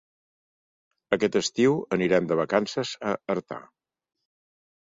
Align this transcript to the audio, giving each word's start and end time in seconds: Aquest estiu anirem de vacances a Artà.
Aquest 1.17 1.37
estiu 1.41 1.77
anirem 1.97 2.31
de 2.31 2.39
vacances 2.41 2.97
a 3.11 3.15
Artà. 3.37 3.63